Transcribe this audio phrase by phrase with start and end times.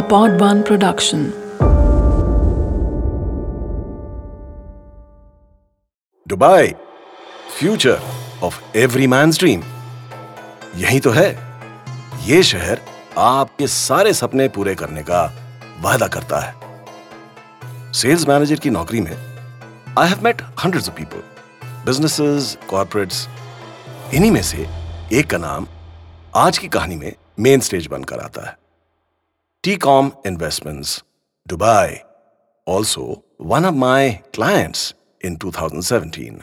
[0.00, 1.22] a Pod One production.
[6.26, 6.68] Dubai
[7.58, 8.00] future
[8.42, 9.62] of every man dream
[10.76, 11.28] यही तो है।
[12.26, 12.80] ये शहर
[13.18, 15.22] आपके सारे सपने पूरे करने का
[15.80, 19.16] वादा करता है। सेल्स मैनेजर की नौकरी में
[19.98, 21.22] I have met hundreds of people
[21.86, 23.26] businesses corporates
[24.14, 24.66] इन्हीं में से
[25.12, 25.66] एक का नाम
[26.36, 28.59] आज की कहानी में मेन स्टेज बनकर आता है।
[29.76, 31.02] TECOM investments
[31.46, 31.96] Dubai
[32.66, 33.02] also
[33.50, 36.40] one of my clients in 2017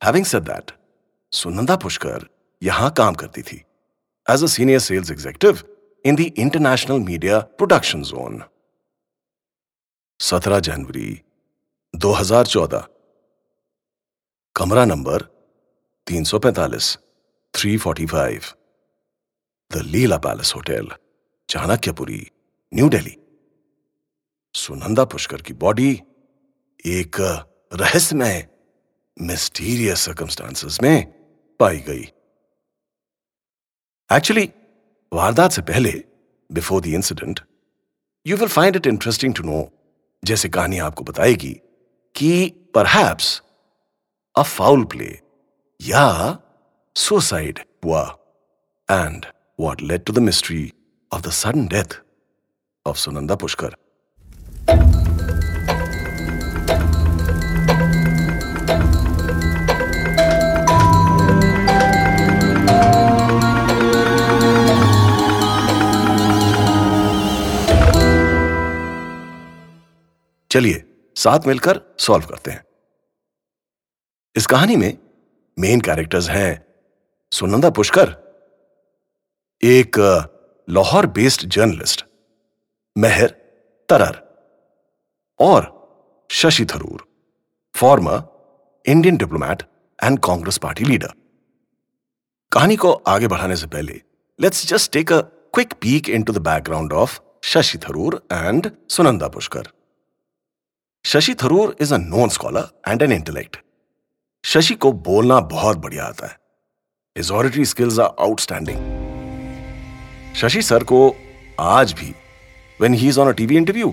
[0.00, 0.70] having said that
[1.32, 2.26] Sunanda Pushkar
[2.62, 3.56] यहाँ काम करती थी
[4.26, 5.62] as a senior sales executive
[6.04, 8.42] in the international media production zone
[10.20, 11.08] 17 जनवरी
[11.94, 12.82] 2014
[14.56, 15.26] कमरा number
[16.06, 16.96] 345
[17.54, 18.54] 345
[19.70, 20.88] the Leela Palace hotel
[21.48, 22.24] Chanakyapuri
[22.74, 23.16] New Delhi.
[24.54, 25.90] Sunanda Pushkar की body
[26.84, 27.16] एक
[27.72, 28.46] रहस्यमय
[29.16, 31.06] mysterious circumstances में
[31.60, 32.02] पाई गई।
[34.10, 34.48] एक्चुअली
[35.12, 35.92] वारदात से पहले
[36.50, 37.40] before the incident
[38.26, 39.60] you will find it interesting to know
[40.22, 41.52] जैसे कहानी आपको बताएगी,
[42.14, 43.42] कि परहैप्स
[44.36, 45.10] अ फाउल प्ले
[45.80, 46.06] या
[46.96, 48.02] सुसाइड हुआ।
[48.88, 49.26] And
[49.58, 50.72] what led to the mystery
[51.12, 51.96] of the sudden death
[52.86, 53.74] of Sunanda Pushkar.
[70.50, 70.82] चलिए,
[71.16, 72.62] साथ मिलकर सॉल्व करते हैं
[74.36, 74.98] इस कहानी में
[75.56, 76.50] मेन कैरेक्टर्स हैं
[77.32, 78.08] सुनंदा पुष्कर,
[79.62, 79.98] एक
[80.68, 82.04] लाहौर बेस्ड जर्नलिस्ट
[82.96, 83.28] मेहर,
[83.88, 84.20] तरर
[85.40, 85.64] और
[86.30, 87.04] Shashi Tharoor
[87.74, 88.22] former
[88.86, 89.62] Indian diplomat
[90.04, 91.12] and Congress party leader
[92.52, 94.00] कहानी को आगे बढ़ाने से पहले
[94.38, 95.20] let's just take a
[95.54, 99.68] quick peek into the background of Shashi Tharoor and Sunanda Pushkar.
[101.04, 103.56] Shashi Tharoor is a known scholar and an intellect
[104.44, 106.38] Shashi को बोलना बहुत बढ़िया आता है।
[107.16, 108.78] His oratory skills are outstanding
[110.36, 111.08] Shashi sir को
[111.60, 112.14] आज भी
[112.84, 113.92] when he's on a TV interview,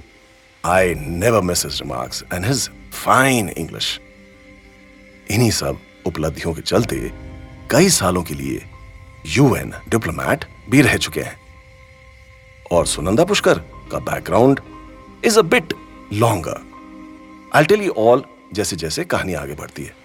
[0.64, 2.70] I never miss his remarks and his
[3.06, 4.00] fine English.
[5.32, 7.12] इन्हीं सब उपलब्धियों के चलते
[7.72, 8.66] कई सालों के लिए
[9.26, 11.40] यूएन डिप्लोमैट भी रह चुके हैं।
[12.72, 13.54] और सुनंदा पुष्कर
[13.92, 14.60] का background
[15.26, 15.74] is a bit
[16.14, 16.60] longer
[17.56, 19.96] I tell you all जैसे जैसे कहानी आगे बढ़ती है।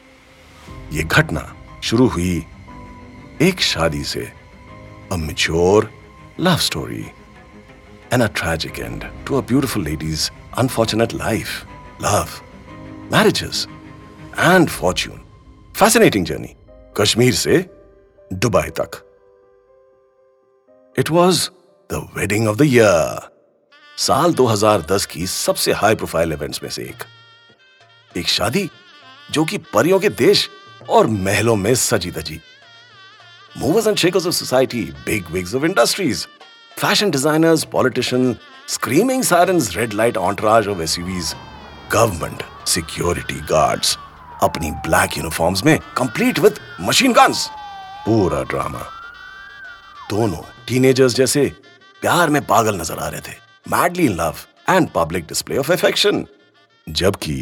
[0.92, 2.46] ये घटना शुरू हुई
[3.42, 4.32] एक शादी से
[5.12, 5.92] a mature
[6.40, 7.04] love story,
[8.10, 11.66] and a tragic end to a beautiful lady's unfortunate life,
[12.00, 12.42] love,
[13.10, 13.66] marriages,
[14.36, 15.20] and fortune.
[15.74, 16.54] Fascinating journey.
[16.96, 17.58] Kashmir से
[18.32, 19.02] दुबई तक
[20.98, 21.48] it was
[21.90, 23.30] the wedding of the year
[23.98, 27.04] साल 2010 की सबसे हाई प्रोफ़ाइल इवेंट्स में से एक
[28.18, 28.68] एक शादी
[29.32, 30.48] जो कि परियों के देश
[30.88, 32.40] और महलों में सजी दजी
[33.56, 36.26] movers and shakers of society, big wigs of industries,
[36.76, 41.34] fashion designers, politicians, screaming sirens, red light entourage of SUVs,
[41.90, 43.96] government, security guards,
[44.42, 47.46] अपनी ब्लैक यूनिफॉर्म्स में कंप्लीट विद मशीन गन्स
[48.06, 48.82] पूरा ड्रामा
[50.10, 51.44] दोनों टीनेजर्स जैसे
[52.02, 53.36] प्यार में पागल नज़र आ रहे थे
[53.66, 56.24] madly in love and public display of affection
[56.86, 57.36] जबकि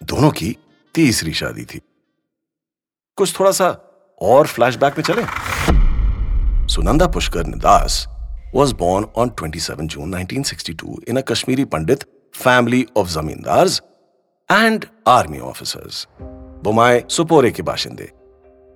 [0.00, 0.56] दोनों की
[0.94, 1.80] तीसरी शादी थी
[3.18, 3.70] कुछ थोड़ा सा
[4.20, 5.26] और फ्लैशबैक में चले
[6.70, 8.06] Sunanda Pushkar Nidas
[8.52, 13.80] was born on 27 June 1962 in a Kashmiri Pandit family of zamindars
[14.50, 16.06] and army officers.
[16.64, 18.08] Bomai Sopore के बाशिंदे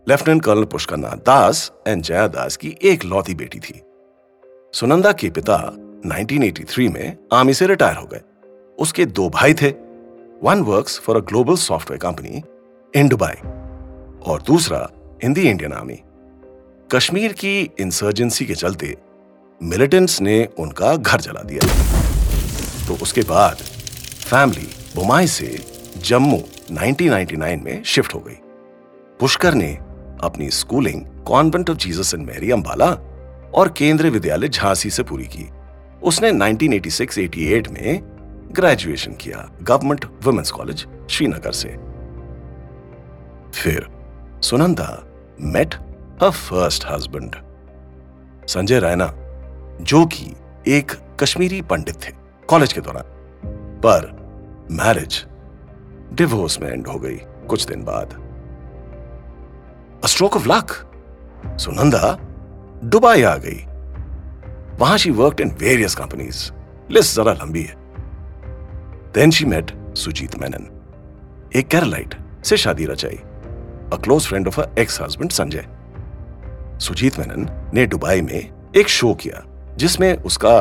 [0.07, 3.81] lieutenant colonel Pushkar Das and Jaya Das की एक लौती बेटी थी
[4.75, 5.57] सुनंदा के पिता
[6.07, 8.21] 1983 में आर्मी से रिटायर हो गए
[8.79, 9.71] उसके दो भाई थे
[10.45, 12.43] one works for a global software company
[13.01, 13.35] in Dubai
[14.31, 14.89] और दूसरा
[15.25, 16.01] in the Indian army
[16.95, 18.97] Kashmir की इंसर्जेंसी के चलते
[19.65, 21.69] मिलिटेंट्स ने उनका घर जला दिया।
[22.89, 23.57] तो उसके बाद
[24.27, 25.67] फैमिली बुमाई से
[25.99, 28.39] जम्मू 1999 में शिफ्ट हो गई।
[29.21, 29.79] पुष्कर ने
[30.21, 32.87] अपनी schooling convent of Jesus and Mary Ambala
[33.55, 35.51] और केंद्रीय विद्यालय झांसी से पूरी की।
[36.03, 38.01] उसने 1986-88 में
[38.53, 41.69] ग्रेजुएशन किया गवर्नमेंट वुमेन्स कॉलेज श्रीनगर से।
[43.55, 43.89] फिर
[44.43, 45.05] Sunanda
[45.41, 45.75] met
[46.23, 47.37] her first husband.
[48.49, 49.24] Sanjay Raina
[49.81, 50.35] जो कि
[50.69, 52.13] एक कश्मीरी पंडित थे
[52.49, 53.05] कॉलेज के दौरान।
[53.81, 54.07] पर
[54.71, 55.25] मैरिज
[56.13, 57.17] डिवोर्स में एंड हो गई
[57.49, 58.09] कुछ दिन बाद।
[60.07, 60.73] Stroke of luck
[61.61, 62.17] Sunanda,
[62.85, 63.65] Dubai आ गई।
[64.79, 66.51] वहाँ she work in various companies
[66.91, 67.75] list जरा लंबी है।
[69.13, 70.71] Then she met Sujit Menon
[71.57, 73.17] एक कैरलाइट से शादी रचाई।
[73.93, 75.67] A close friend of a ex husband Sanjay
[76.81, 79.43] Sujit Menon ने दुबई में एक शो किया।
[79.77, 80.61] जिसमें उसका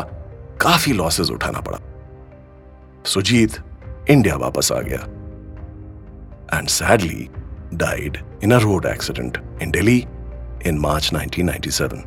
[0.61, 1.79] काफ़ी लॉसेस उठाना पड़ा।
[3.05, 3.57] सुजीत
[4.09, 4.99] इंडिया वापस आ गया।
[6.57, 7.29] And sadly
[7.73, 9.97] died in a road accident in Delhi
[10.67, 12.01] in March 1997.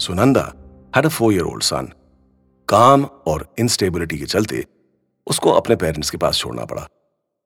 [0.00, 0.52] Sunanda
[0.96, 1.92] had a four year old son
[2.68, 4.64] काम और इंस्टेबिलिटी के चलते
[5.26, 6.82] उसको अपने पेरेंट्स के पास छोड़ना पड़ा।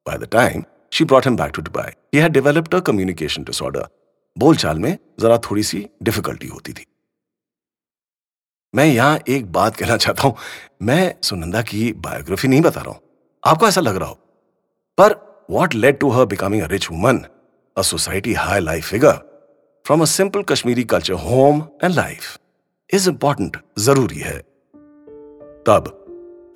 [0.06, 3.88] By the time she brought him back to Dubai he had developed a communication disorder
[4.38, 6.87] बोलचाल में जरा थोड़ी सी डिफिकल्टी होती थी।
[8.75, 10.37] मैं यहाँ एक बात कहना चाहता हूँ।
[10.83, 13.01] मैं सुनंदा की बायोग्राफी नहीं बता रहा हूँ।
[13.47, 14.15] आपको ऐसा लग रहा हो?
[14.99, 15.15] पर
[15.51, 17.25] what led to her becoming a rich woman
[17.77, 19.13] a society high life figure
[19.87, 22.39] from a simple Kashmiri culture home and life
[22.95, 24.39] is important ज़रूरी है।
[25.69, 25.99] तब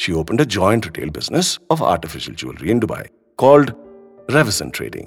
[0.00, 3.04] she open a joint retail business of artificial jewelry in Dubai
[3.38, 3.70] called
[4.34, 5.06] Revison Trading.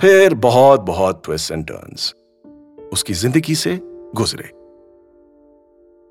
[0.00, 2.12] फिर बहुत बहुत twist and turns
[2.92, 3.78] उसकी ज़िंदगी से
[4.14, 4.55] गुजरे।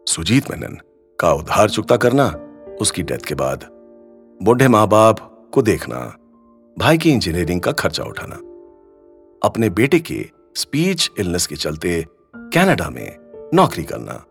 [0.07, 0.77] सुजीत मेनन
[1.19, 2.25] का उधार चुकता करना,
[2.81, 3.65] उसकी डेथ के बाद
[4.39, 5.19] बुढ़े माँ बाप
[5.53, 5.97] को देखना,
[6.77, 8.35] भाई की इंजीनियरिंग का खर्चा उठाना।
[9.41, 10.25] अपने बेटे के
[10.55, 12.03] स्पीच इलनेस के चलते
[12.53, 14.23] कनाडा में नौकरी करना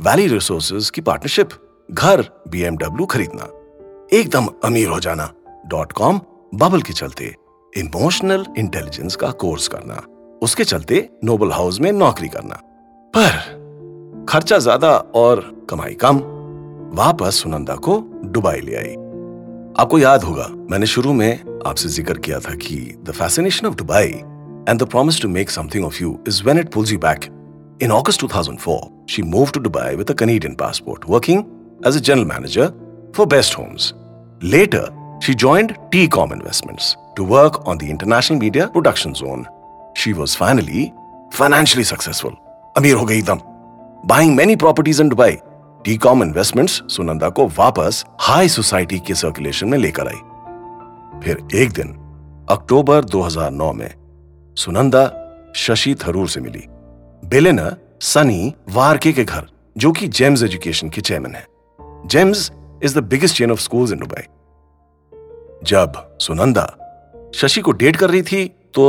[0.00, 1.50] वैली रिसोर्सेज की पार्टनरशिप
[1.88, 3.48] घर बीएमडब्ल्यू खरीदना,
[4.12, 5.32] एकदम अमीर हो जाना
[5.66, 6.20] डॉट कॉम
[6.54, 7.34] बबल के चलते
[7.72, 10.02] इमोशनल इंटेलिजेंस का कोर्स करना,
[10.42, 12.60] उसके चलते नोबल हाउस में नौकरी करना।
[13.14, 13.56] पर
[14.28, 15.40] खर्चा ज़्यादा और
[15.70, 16.16] कमाई कम,
[16.96, 17.92] वापस सुनंदा को
[18.24, 18.92] डुबाई ले आई।
[19.82, 24.08] आपको याद होगा, मैंने शुरू में आपसे ज़िक्र किया था कि the fascination of Dubai
[24.68, 27.24] and the promise to make something of you is when it pulls you back
[27.82, 28.78] in August 2004
[29.10, 31.42] she move to Dubai with passport working
[31.86, 32.72] as a general manager
[33.16, 33.92] for best homes
[34.44, 35.76] later she joint
[36.06, 36.80] Tecom investment
[37.16, 39.44] to work on the international media production zone
[39.98, 40.90] she was finally
[41.34, 42.36] financially successful
[42.76, 43.57] अमीर हो गई एकदम
[44.06, 45.36] buying many properties in Dubai
[45.84, 50.20] Tecom investments Sunanda को वापस high society के circulation में लेकर आई
[51.22, 51.88] फिर एक दिन
[52.50, 53.90] अक्टूबर 2009 में
[54.56, 55.04] सुनंदा
[55.56, 56.64] शशि थरूर से मिली
[57.22, 57.70] बेलेना
[58.04, 61.46] सनी वारके के घर जो कि जेम्स एजुकेशन के चेयरमैन है
[62.08, 62.50] Gems
[62.84, 64.22] is the biggest chain of schools in Dubai
[65.64, 66.66] जब सुनंदा
[67.34, 68.88] शशि को डेट कर रही थी तो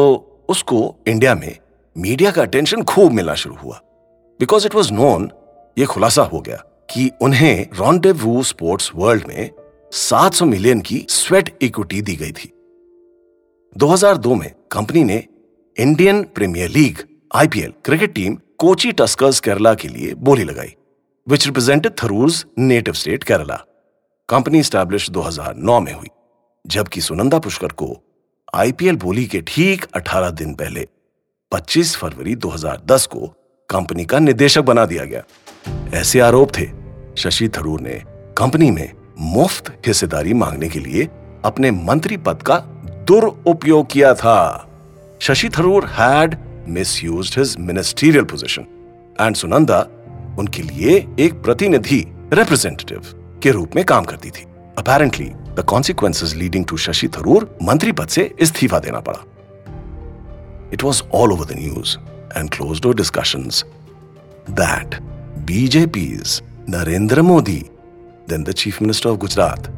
[0.49, 1.55] उसको इंडिया में
[1.95, 3.81] मीडिया का अटेंशन खूब मिलना शुरू हुआ
[4.39, 5.31] बिकॉज़ इट वॉज़ नोन
[5.77, 6.55] ये खुलासा हो गया
[6.89, 9.49] कि उन्हें रॉन्डेवू स्पोर्ट्स वर्ल्ड में
[9.93, 12.51] 700 मिलियन की स्वेट इक्विटी दी गई थी।
[13.79, 15.27] 2002 में कंपनी ने
[15.79, 16.97] Indian Premier League
[17.35, 20.75] IPL cricket team Kochi Tuskers Kerala के लिए बोली लगाई
[21.29, 23.65] which represented Tharoor's native state Kerala
[24.29, 26.07] company establish 2009 में हुई,
[26.67, 28.03] जबकि सुनंदा पुष्कर को
[28.55, 30.87] आईपीएल बोली के ठीक 18 दिन पहले
[31.53, 33.33] 25 फरवरी 2010 को
[33.69, 35.23] कंपनी का निदेशक बना दिया गया।
[35.93, 36.65] ऐसे आरोप थे।
[37.17, 38.01] शशि थरूर ने
[38.37, 41.07] कंपनी में मुफ़्त हिस्सेदारी मांगने के लिए
[41.45, 42.57] अपने मंत्री पद का
[43.07, 44.67] दुरुपयोग किया था।
[45.19, 46.37] Shashi Tharoor had
[47.03, 48.65] misuse his ministerial position
[49.21, 49.79] and Sunanda
[50.39, 53.01] उनके लिए एक प्रतिनिधि रिप्रेजेंटेटिव
[53.43, 54.45] के रूप में काम करती थी।
[54.77, 59.19] Apparently the consequences leading to Shashi Tharoor मंत्री पद से इस्तीफा देना पड़ा।
[60.73, 61.97] It was all over the news
[62.35, 63.63] and closed door discussions
[64.47, 64.99] that
[65.45, 67.69] BJP's Narendra Modi,
[68.27, 69.69] then the Chief Minister of Gujarat,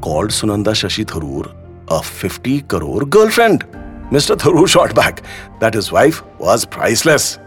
[0.00, 1.54] called Sunanda Shashi Tharoor
[1.88, 3.62] a 50 crore girlfriend.
[4.10, 4.36] Mr.
[4.36, 5.22] Tharoor shot back
[5.60, 7.38] that his wife was priceless.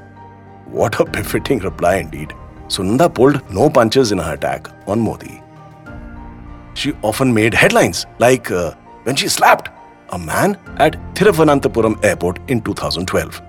[0.65, 2.33] What a befitting reply indeed.
[2.67, 5.41] Sunanda pulled no punches in her attack on Modi.
[6.75, 9.69] She often made headlines like uh, when she slapped
[10.09, 13.41] a man at Thiruvananthapuram airport in 2012.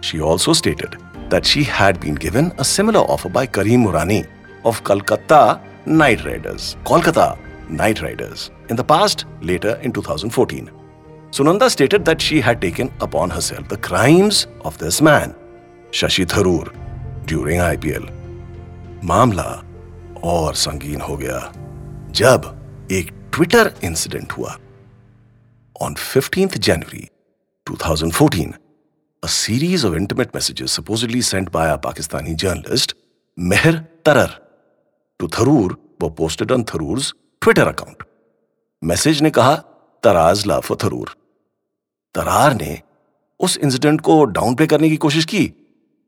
[0.00, 0.96] She also stated
[1.30, 4.26] that she had been given a similar offer by Kareem Murani
[4.64, 10.70] of Kolkata Knight Riders, Kolkata Knight Riders, in the past, later in 2014.
[11.30, 15.34] Sunanda stated that she had taken upon herself the crimes of this man,
[15.90, 16.72] Shashi Tharoor,
[17.26, 18.10] during IPL.
[19.04, 19.62] मामला
[20.24, 21.38] और संगीन हो गया
[22.10, 22.44] जब
[22.92, 24.56] एक Twitter incident हुआ
[25.80, 27.04] on 15th January
[27.70, 28.52] 2014
[29.27, 32.93] a series of intimate messages supposedly sent by a Pakistani journalist,
[33.37, 34.29] Meher Tarar,
[35.19, 38.03] to Tharoor were posted on Tharoor's Twitter account.
[38.81, 39.55] Message ने कहा
[40.03, 41.09] तराज ला फॉर थरूर
[42.15, 42.79] तरार ने
[43.39, 45.41] उस इंसिडेंट को डाउन प्ले करने की कोशिश की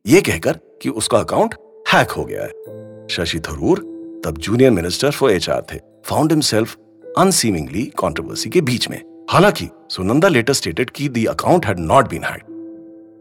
[0.06, 1.56] यह कहकर कि उसका अकाउंट
[1.94, 3.80] हैक हो गया है शशि थरूर
[4.26, 6.78] तब जूनियर मिनिस्टर फॉर एचआर थे फाउंड हिमसेल्फ
[7.18, 12.24] अनसीमिंगली कंट्रोवर्सी के बीच में हालाँकि सुनंदा लेटर स्टेटेड कि the account had not been
[12.24, 12.59] hacked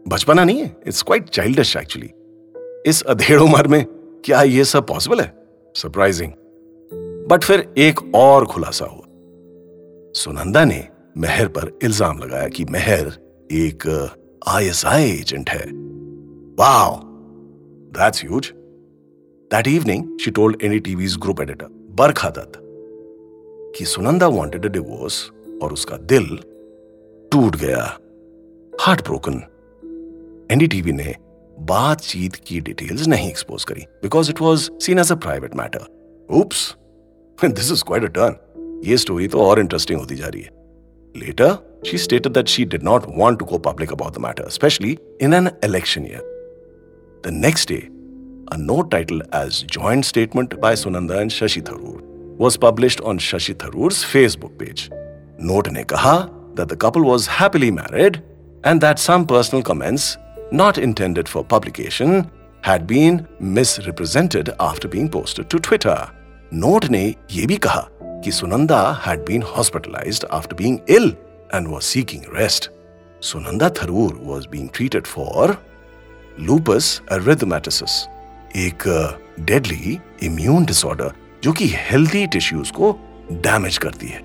[0.05, 2.09] बचपना नहीं है इट्स क्वाइट चाइल्डिश एक्चुअली
[2.89, 3.83] इस अधेड़ उम्र में
[4.25, 5.33] क्या यह सब पॉसिबल है?
[5.75, 6.31] सरप्राइजिंग
[7.29, 9.05] बट फिर एक और खुलासा हुआ।
[10.15, 10.87] सुनंदा ने
[11.17, 13.11] मेहर पर इल्ज़ाम लगाया कि मेहर
[13.51, 13.87] एक
[14.47, 15.65] आईएसआई एजेंट है।
[16.59, 16.95] Wow
[17.93, 18.51] that's huge
[19.51, 21.67] that evening she told NDTV's group editor
[21.99, 22.59] Barkha Dutt
[23.77, 25.23] कि सुनंदा वांटेड अ डिवोर्स
[25.63, 26.27] और उसका दिल
[27.31, 27.83] टूट गया।
[28.73, 29.41] हार्ट ब्रोकन
[30.49, 31.13] एनडीटीवी ने
[31.69, 35.85] बातचीत की डिटेल्स नहीं एक्सपोज करी because it was seen as a private matter
[36.29, 36.75] oops
[37.37, 40.57] this is quite a turn ये स्टोरी तो और इंटरेस्टिंग होती जा रही है।
[41.15, 44.97] Later she stated that she did not want to go public about the matter specially
[45.21, 47.77] in an election year the next day
[48.53, 53.53] a note title as joint statement by Sunanda and Shashi Tharoor was published on Shashi
[53.63, 56.17] Tharoor Facebook page note ने कहा
[56.57, 58.17] that the couple was happily married
[58.65, 60.15] and that some personal comments
[60.51, 62.29] not intended for publication
[62.61, 66.09] had been misrepresented after being posted to Twitter.
[66.51, 67.87] Note ne ye bhi kaha
[68.23, 71.11] कि Sunanda had been hospitalized after being ill
[71.51, 72.69] and was seeking rest.
[73.21, 75.57] Sunanda Tharoor was being treated for
[76.37, 78.07] lupus erythematosus,
[78.55, 78.83] एक
[79.45, 81.11] deadly immune disorder
[81.43, 82.91] जो कि healthy tissues को
[83.31, 84.21] damage करती है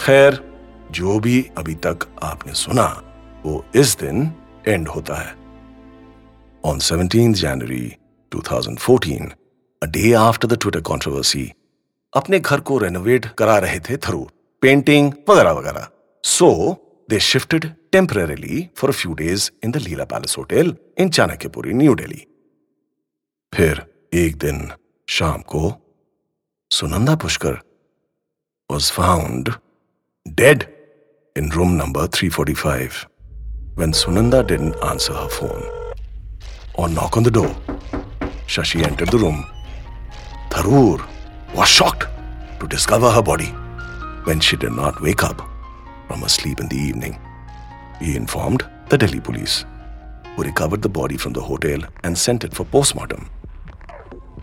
[0.00, 0.38] खैर
[0.98, 2.86] जो भी अभी तक आपने सुना
[3.44, 4.30] वो इस दिन
[4.68, 5.34] एंड होता है
[6.64, 7.96] on 17 January
[8.32, 9.32] 2014,
[9.82, 11.46] a day after the Twitter controversy,
[12.16, 14.30] अपने घर को रेनोवेट करा रहे थे थरूर
[14.62, 15.88] पेंटिंग वगैरह वगैरह।
[16.24, 16.50] So
[17.10, 21.94] they shifted temporarily for a few days in the Leela Palace hotel in Chanakyapuri New
[21.94, 22.26] Delhi
[23.54, 23.82] फिर
[24.14, 24.70] एक दिन
[25.08, 25.72] शाम को
[26.70, 27.60] Sunanda Pushkar
[28.70, 29.48] was found
[30.26, 30.62] dead
[31.36, 33.06] in room number 345
[33.80, 35.83] when Sunanda didn't answer her phone
[36.74, 37.54] or knock on the door.
[38.46, 39.44] Shashi entered the room.
[40.50, 41.04] Tharoor
[41.54, 42.06] was shocked
[42.60, 43.50] to discover her body
[44.24, 45.42] when she did not wake up
[46.08, 47.18] from her sleep in the evening.
[48.00, 49.64] He informed the Delhi police,
[50.36, 53.28] who recovered the body from the hotel and sent it for postmortem.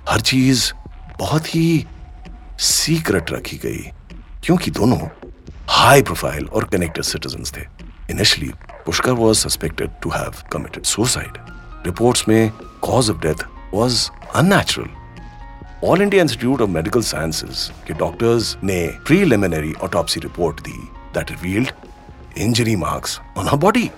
[0.09, 0.71] हर चीज़
[1.19, 1.85] बहुत ही
[2.59, 3.81] secret रखी गई
[4.43, 4.97] क्योंकि दोनों
[5.69, 7.65] high profile और connected citizen थे
[8.13, 8.51] initially
[8.85, 11.37] Pushkar was suspected to have committed suicide
[11.85, 14.89] reports में cause of death was unnatural
[15.87, 20.77] All India Institute of Medical Sciences के डॉक्टर्स ने preliminary autopsy report the
[21.13, 21.71] that revealed
[22.37, 23.91] injury marks on her body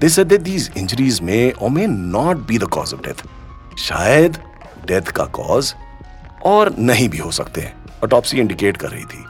[0.00, 3.24] they said that these injuries may और may not be the cause of death
[3.78, 4.38] शायद
[4.86, 5.74] death का cause
[6.44, 7.72] और नहीं भी हो सकते
[8.04, 9.24] ऑटोप्सी इंडिकेट कर रही थी।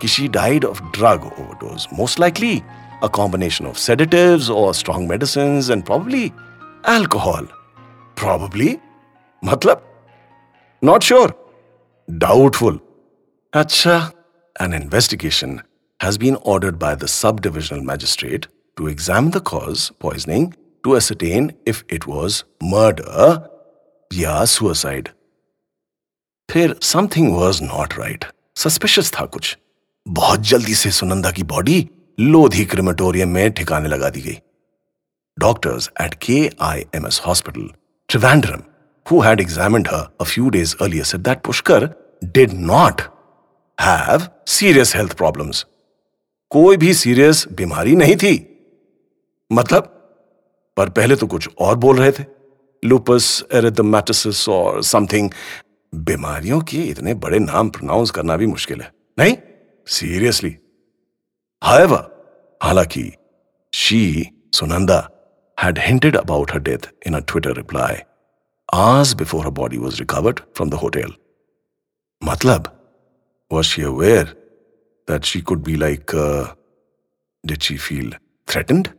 [0.00, 2.62] कि she died of drug overdose most likely
[3.02, 6.24] a combination of sedatives or strong medicines and probably
[6.88, 7.46] alcohol
[8.16, 8.76] probably
[9.42, 9.82] मतलब?
[10.82, 11.34] नॉट श्योर
[12.08, 12.78] डाउटफुल
[13.52, 13.96] अच्छा।
[14.56, 15.58] An investigation
[16.00, 18.46] has been ordered by the sub divisional magistrate
[18.76, 20.52] to exam the cause poisoning
[20.84, 23.48] to ascertain if it was murder
[24.10, 25.08] या suicide
[26.48, 28.24] फिर something was not right
[28.56, 29.56] suspicious था कुछ
[30.06, 34.38] बहुत जल्दी से सुनंदा की बॉडी लोधी क्रिमेटोरियम में ठिकाने लगा दी गई।
[36.60, 37.70] I M S hospital
[38.08, 38.62] Trivandrum
[39.10, 41.88] who had examined her a few days earlier, said that Pushkar
[42.38, 42.94] did not
[43.80, 45.64] have serious health problems.
[46.50, 48.46] कोई भी सीरियस बीमारी नहीं थी।
[49.52, 49.82] मतलब
[50.76, 52.24] पर पहले तो कुछ और बोल रहे थे।
[52.84, 55.30] लूपस एरिथमेटिस और समथिंग
[55.94, 59.36] बीमारियों के इतने बड़े नाम प्रोनाउंस करना भी मुश्किल है। नहीं?
[59.86, 60.56] सीरियसली
[61.64, 62.10] हाइवर
[62.62, 63.12] हालाँकि
[63.74, 65.10] she Sunanda
[65.59, 68.03] had hinted about her death in a Twitter reply.
[68.73, 71.11] hours before her body was recovered from the hotel.
[72.21, 72.71] Matlab,
[73.49, 74.33] was she aware
[75.07, 76.53] that she could be like, uh,
[77.45, 78.11] did she feel
[78.47, 78.91] threatened?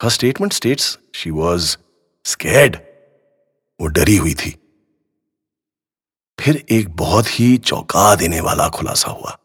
[0.00, 1.76] Her statement states she was
[2.24, 2.80] scared.
[3.80, 4.50] वो डरी हुई थी
[6.40, 9.36] फिर एक बहुत ही चौंका देने वाला खुलासा हुआ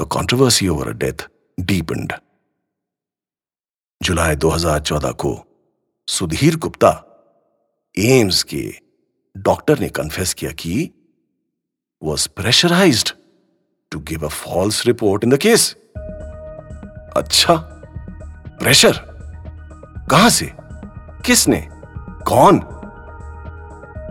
[0.00, 1.26] the controversy over a death
[1.70, 2.12] depend
[4.03, 5.45] जुलाई 2014 को
[6.07, 7.03] सुधीर गुप्ता
[7.99, 8.73] एम्स के
[9.37, 10.91] डॉक्टर ने कन्फेस किया कि
[12.03, 13.13] was pressurise
[13.91, 15.75] to give a false report in the case
[17.17, 17.55] अच्छा
[18.61, 18.91] प्रेशर
[20.11, 20.51] कहाँ से?
[21.25, 21.67] किसने?
[22.27, 22.59] कौन?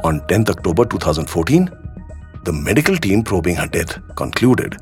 [0.04, 1.68] On tenth October 2014,
[2.44, 4.74] the medical team probing her death concluded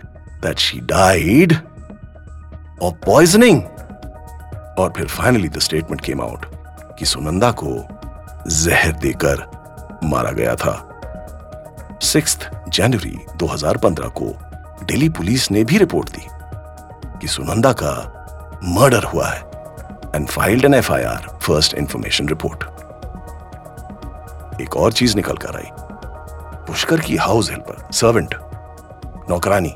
[0.43, 1.53] that she died
[2.83, 3.63] of poisoning
[4.79, 6.47] और फिर finally the statement came out
[6.99, 7.77] कि सुनंदा को
[8.51, 9.47] जहर देकर
[10.05, 10.91] मारा गया था।
[12.03, 12.39] सिक्स
[12.69, 14.27] जनवरी 2015 को
[14.85, 16.27] दिल्ली पुलिस ने भी रिपोर्ट दी
[17.21, 17.93] कि सुनंदा का
[18.65, 19.41] मर्डर हुआ है
[20.15, 22.65] and filed an FIR first information report
[24.61, 25.71] एक और चीज़ निकल कर आई।
[26.67, 28.35] पुष्कर की हाउस हेल्पर सर्वेंट
[29.31, 29.75] नौकरानी,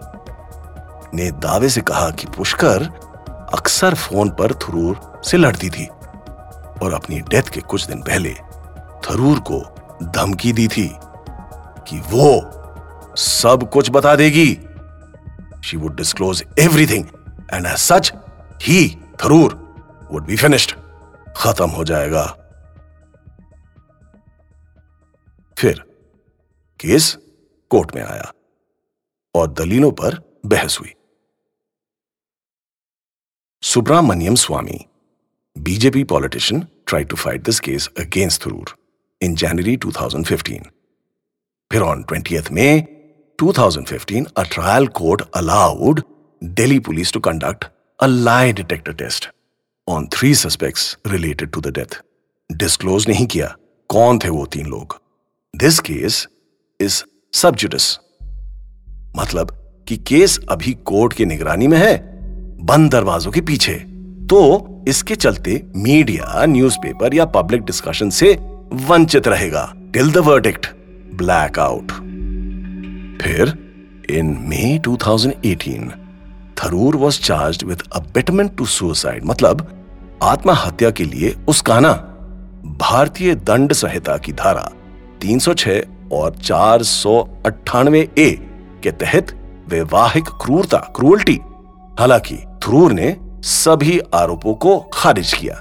[1.14, 2.88] ने दावे से कहा कि पुष्कर
[3.54, 5.86] अक्सर फ़ोन पर थरूर से लड़ती थी
[6.82, 8.34] और अपनी डेथ के कुछ दिन पहले
[9.04, 9.60] थरूर को
[10.02, 10.88] धमकी दी थी
[11.88, 14.54] कि वो सब कुछ बता देगी।
[15.64, 17.04] She would disclose everything
[17.52, 18.12] and as such
[18.62, 19.54] he Tharoor
[20.12, 20.72] would be finished
[21.36, 22.24] खत्म हो जाएगा।
[25.56, 25.82] फिर
[26.80, 27.16] केस
[27.70, 28.30] कोर्ट में आया
[29.34, 30.92] और दलीलों पर बहस हुई।
[33.62, 34.86] Subramaniam Swamy,
[35.58, 38.72] BJP politician, tried to fight this case against Tharoor
[39.20, 40.70] in January 2015.
[41.70, 42.88] Then on 20th May
[43.38, 46.04] 2015, a trial court allowed
[46.54, 49.28] Delhi police to conduct a lie detector test
[49.88, 52.00] on three suspects related to the death.
[52.50, 53.54] Disclose नहीं किया
[53.90, 54.94] कौन थे वो तीन लोग
[55.56, 56.26] this case
[56.80, 57.02] is
[57.38, 57.98] सब जुडिस
[59.16, 59.50] मतलब
[59.88, 62.07] कि केस अभी कोर्ट की निगरानी में है
[62.60, 63.74] बंद दरवाजों के पीछे।
[64.30, 68.32] तो इसके चलते मीडिया न्यूज़पेपर या पब्लिक डिस्कशन से
[68.88, 70.66] वंचित रहेगा। Till the verdict
[71.14, 71.92] black out
[73.22, 73.56] फिर
[74.10, 75.90] in May 2018
[76.58, 79.66] Tharoor was charge with abetment to suicide मतलब
[80.22, 81.92] आत्महत्या के लिए उसकाना
[82.80, 84.70] भारतीय दंड संहिता की धारा
[85.24, 85.80] 306
[86.12, 88.30] और चार सौ अट्ठानवे ए
[88.82, 89.34] के तहत
[89.68, 91.38] वैवाहिक क्रूरता क्रूअल्टी
[91.98, 95.54] हालाँकि थरूर ने सभी आरोपों को खारिज किया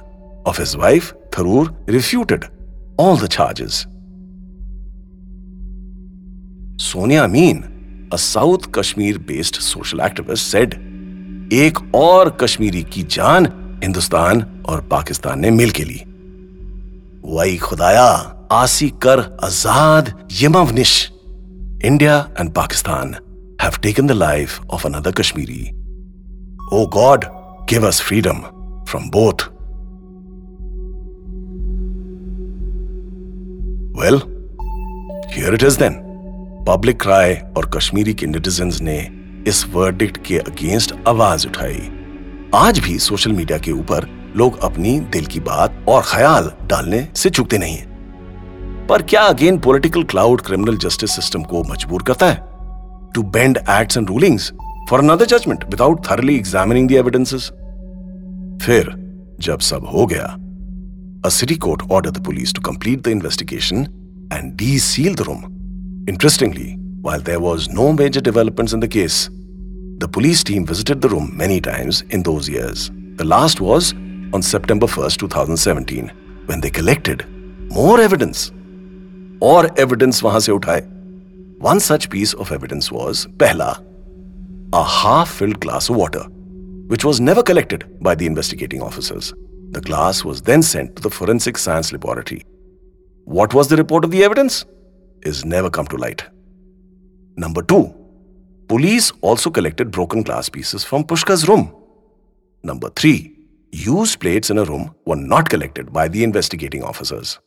[0.48, 2.46] of his wife Tharoor refuted
[3.00, 3.86] all the charges
[6.84, 7.64] Sonia Amin
[8.14, 10.74] a south Kashmir based social activist said
[11.54, 13.46] एक और कश्मीरी की जान
[13.84, 16.04] हिंदुस्तान और पाकिस्तान ने मिल के ली।
[17.26, 18.06] वही खुदाया,
[18.52, 21.12] आसी कर आज़ाद यमवनिश।
[21.86, 23.16] India and Pakistan
[23.62, 25.77] have taken the life of another Kashmiri
[26.68, 27.30] O God,
[27.66, 28.42] give us freedom
[28.86, 29.48] from both.
[33.94, 34.20] Well,
[35.30, 36.04] here it is then.
[36.68, 38.98] Public cry और कश्मीरी के नेटिजन्स ने
[39.48, 41.80] इस वर्डिक्ट के अगेंस्ट आवाज़ उठाई
[42.56, 47.30] आज भी सोशल मीडिया के ऊपर लोग अपनी दिल की बात और ख्याल डालने से
[47.30, 47.78] चुकते नहीं
[48.88, 52.46] पर क्या again political clout criminal justice system को मजबूर करता है
[53.16, 54.52] to bend acts and rulings
[54.89, 57.51] for another judgment without thoroughly examining the evidences.
[58.63, 58.95] फिर
[59.41, 60.39] जब सब हो गया
[61.25, 63.87] a city court ordered the police to complete the investigation
[64.33, 65.45] and de-seal the room.
[66.09, 69.31] Interestingly, while there was no major developments in the case,
[69.99, 72.91] the police team visited the room many times in those years.
[73.17, 73.93] The last was
[74.33, 76.11] on September 1st, 2017,
[76.47, 77.25] when they collected
[77.71, 78.51] more evidence.
[79.43, 80.83] और evidence वहां से उठाए.
[81.61, 83.73] One such piece of evidence was पहला
[84.74, 86.24] a half filled glass of water,
[86.88, 89.34] which was never collected by the investigating officers.
[89.72, 92.44] The glass was then sent to the forensic science laboratory.
[93.24, 94.66] What was the report of the evidence?
[95.22, 96.24] Is never come to light.
[97.38, 97.94] Number two,
[98.68, 101.74] police also collected broken glass pieces from Pushkar's room.
[102.64, 103.38] Number three,
[103.72, 107.40] used plates in a room were not collected by the investigating officers.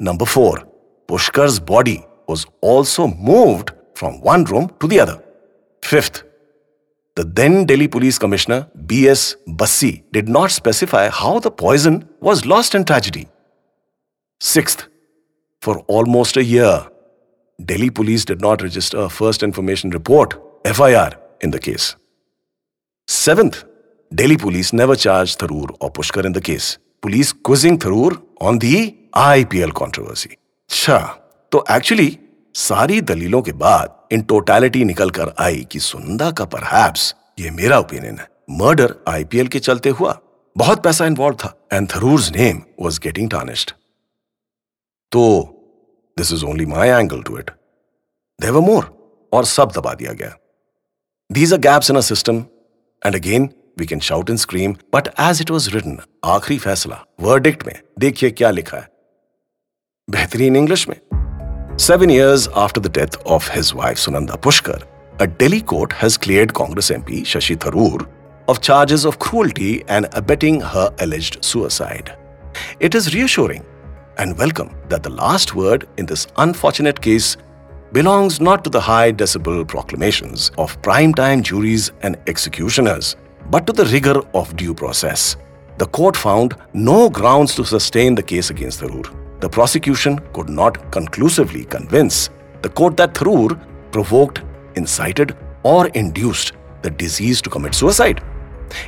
[0.00, 0.62] Number four,
[1.06, 5.23] Pushkar's body was also moved from one room to the other.
[5.84, 6.22] Fifth,
[7.14, 9.36] the then Delhi Police Commissioner B.S.
[9.46, 13.28] Bassi did not specify how the poison was lost in tragedy.
[14.40, 14.88] Sixth,
[15.60, 16.88] for almost a year,
[17.62, 21.10] Delhi Police did not register a first information report FIR
[21.42, 21.96] in the case.
[23.06, 23.64] Seventh,
[24.14, 26.78] Delhi Police never charged Tharoor or Pushkar in the case.
[27.02, 30.38] Police quizzing Tharoor on the IPL controversy.
[30.68, 31.20] Cha.
[31.52, 32.23] So actually,
[32.54, 37.78] सारी दलीलों के बाद in totality निकल कर आई कि Sunda का perhaps ये मेरा
[37.78, 40.18] opinion है। मर्डर आईपीएल के चलते हुआ।
[40.56, 43.70] बहुत पैसा इन्वॉल्व था। And Tharoor's name was getting tarnished
[45.12, 45.22] तो
[46.16, 47.50] this is only my angle to it
[48.40, 48.86] they were more
[49.32, 50.36] और सब दबा दिया गया।
[51.30, 52.44] These are gaps in a system
[53.02, 57.66] and again we can shout and scream but as it was written आखिरी फैसला verdict
[57.66, 58.88] में, देखिए क्या लिखा है।
[60.08, 60.96] बेहतरीन इंग्लिश में।
[61.76, 64.84] Seven years after the death of his wife Sunanda Pushkar,
[65.18, 68.08] a Delhi court has cleared Congress MP Shashi Tharoor
[68.46, 72.16] of charges of cruelty and abetting her alleged suicide.
[72.78, 73.66] It is reassuring
[74.18, 77.36] and welcome that the last word in this unfortunate case
[77.90, 83.16] belongs not to the high decibel proclamations of prime-time juries and executioners,
[83.50, 85.36] but to the rigor of due process.
[85.78, 89.23] The court found no grounds to sustain the case against Tharoor.
[89.40, 92.30] The prosecution could not conclusively convince
[92.62, 94.42] the court that Tharoor provoked,
[94.76, 98.22] incited, or induced the disease to commit suicide.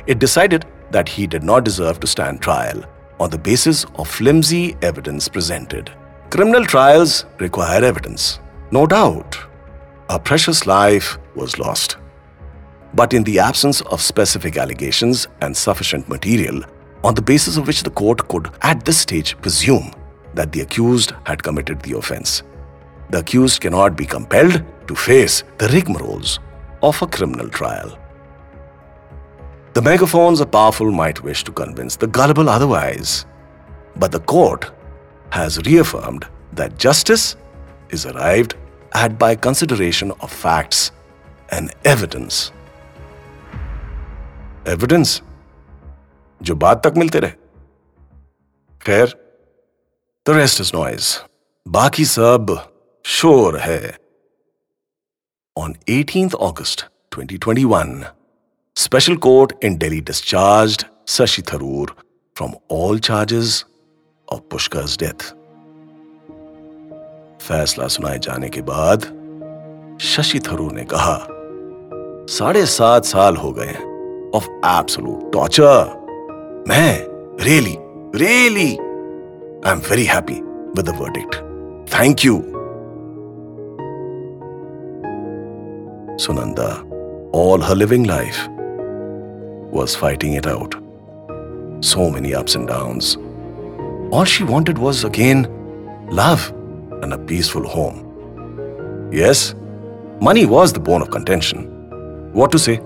[0.05, 2.83] It decided that he did not deserve to stand trial
[3.19, 5.91] on the basis of flimsy evidence presented.
[6.29, 8.39] Criminal trials require evidence.
[8.71, 9.37] No doubt,
[10.09, 11.97] a precious life was lost.
[12.93, 16.63] But in the absence of specific allegations and sufficient material
[17.03, 19.91] on the basis of which the court could, at this stage, presume
[20.36, 22.42] that the accused had committed the offense,
[23.10, 26.38] the accused cannot be compelled to face the rigmaroles
[26.82, 27.98] of a criminal trial.
[29.74, 33.26] The megaphones of powerful might wish to convince the gullible otherwise,
[33.96, 34.70] but the court
[35.30, 37.36] has reaffirmed that justice
[37.90, 38.54] is arrived
[38.94, 40.90] at by consideration of facts
[41.50, 42.50] and evidence
[44.68, 45.20] evidence
[46.42, 47.30] जो बाद तक मिलते रहे
[48.86, 49.14] खैर
[50.27, 51.17] the rest is noise
[51.67, 52.71] बाकी सब
[53.05, 53.97] शोर है।
[55.57, 56.85] On eighteenth August
[57.15, 58.03] 2021,
[58.75, 61.95] special court in Delhi discharge Shashi Tharoor
[62.37, 63.65] from all charges
[64.33, 65.23] of Pushkar death
[67.47, 69.01] फैसला सुनाए जाने के बाद
[70.01, 71.27] शशि थरूर ने कहा
[72.37, 73.73] साढ़े सात साल हो गए
[74.37, 77.05] ऑफ़ एब्सोल्यूट टॉर्चर मैं
[77.43, 77.77] रेली
[78.15, 78.86] रेली
[79.63, 80.41] I'm very happy
[80.75, 81.41] with the verdict.
[81.89, 82.41] Thank you.
[86.17, 86.85] Sunanda,
[87.33, 88.47] all her living life,
[89.71, 90.73] was fighting it out.
[91.81, 93.17] So many ups and downs.
[94.11, 95.47] All she wanted was again
[96.09, 96.51] love
[97.03, 99.09] and a peaceful home.
[99.11, 99.53] Yes,
[100.21, 102.31] money was the bone of contention.
[102.33, 102.79] What to say?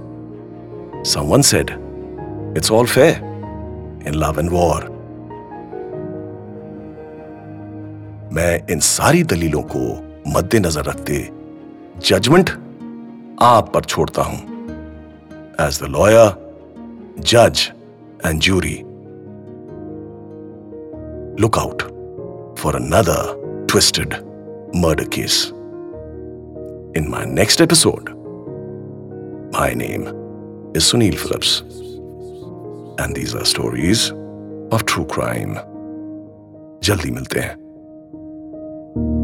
[1.04, 1.78] Someone said,
[2.56, 3.18] It's all fair
[4.06, 4.91] in love and war.
[8.34, 9.80] मैं इन सारी दलीलों को
[10.34, 11.18] मद्देनजर रखते
[12.08, 12.50] judgement
[13.42, 14.40] आप पर छोड़ता हूँ
[15.68, 16.30] as the lawyer
[17.32, 17.68] जज
[18.26, 18.78] and jury
[21.42, 21.84] look out
[22.60, 24.14] for another twisted
[24.76, 25.46] murder case
[26.98, 28.10] in my next episode
[29.54, 30.04] My name
[30.76, 31.50] is Sunil Phillips.
[32.98, 34.04] And these are stories
[34.72, 35.58] of true crime.
[36.84, 37.61] जल्दी मिलते हैं
[38.94, 39.21] thank you